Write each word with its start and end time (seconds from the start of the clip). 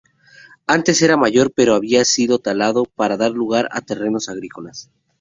Antes 0.65 0.99
era 1.03 1.15
mayor 1.15 1.51
pero 1.55 1.75
había 1.75 2.03
sido 2.05 2.39
talado 2.39 2.85
para 2.85 3.17
dar 3.17 3.33
lugar 3.33 3.69
a 3.71 3.81
terrenos 3.81 4.29
agrícolas. 4.29 4.89